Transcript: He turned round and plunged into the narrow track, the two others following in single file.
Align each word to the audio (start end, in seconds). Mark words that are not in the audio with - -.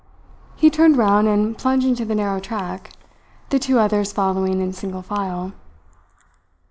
He 0.55 0.71
turned 0.71 0.97
round 0.97 1.27
and 1.27 1.55
plunged 1.55 1.85
into 1.85 2.05
the 2.05 2.15
narrow 2.15 2.39
track, 2.39 2.91
the 3.49 3.59
two 3.59 3.77
others 3.77 4.11
following 4.11 4.59
in 4.59 4.73
single 4.73 5.03
file. 5.03 5.51